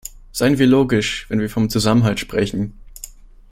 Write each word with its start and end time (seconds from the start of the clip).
Seien 0.31 0.57
wir 0.57 0.65
logisch, 0.65 1.29
wenn 1.29 1.39
wir 1.41 1.49
vom 1.51 1.69
Zusammenhalt 1.69 2.19
sprechen. 2.19 2.73